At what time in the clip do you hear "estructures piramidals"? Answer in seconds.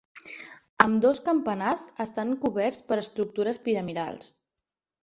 3.07-4.35